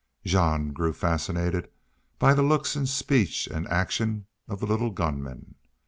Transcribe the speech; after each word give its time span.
Jean 0.25 0.73
grew 0.73 0.93
fascinated 0.93 1.69
by 2.17 2.33
the 2.33 2.41
looks 2.41 2.75
and 2.75 2.89
speech 2.89 3.45
and 3.45 3.67
action 3.67 4.25
of 4.49 4.59
the 4.59 4.65
little 4.65 4.89
gunman. 4.89 5.53